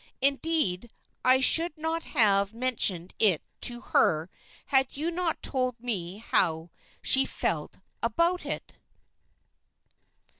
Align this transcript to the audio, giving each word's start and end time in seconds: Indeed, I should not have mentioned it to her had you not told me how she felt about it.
Indeed, 0.19 0.91
I 1.23 1.41
should 1.41 1.77
not 1.77 2.01
have 2.01 2.55
mentioned 2.55 3.13
it 3.19 3.43
to 3.61 3.81
her 3.81 4.31
had 4.65 4.97
you 4.97 5.11
not 5.11 5.43
told 5.43 5.79
me 5.79 6.17
how 6.17 6.71
she 7.03 7.23
felt 7.23 7.77
about 8.01 8.43
it. 8.43 8.77